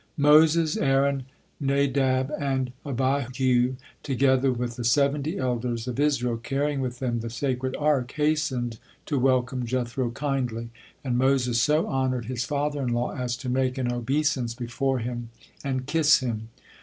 [0.17, 1.25] Moses, Aaron,
[1.59, 7.75] Nadab, and Abihu, together with the seventy elders of Israel, carrying with them the sacred
[7.75, 10.71] Ark, hastened to welcome Jethro kindly;
[11.03, 15.29] and Moses so honored his father in law as to make an obeisance before him
[15.63, 16.49] and kiss him.